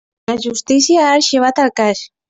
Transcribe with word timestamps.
La 0.31 0.35
justícia 0.45 1.05
ha 1.05 1.13
arxivat 1.21 1.65
el 1.67 1.73
cas. 1.83 2.07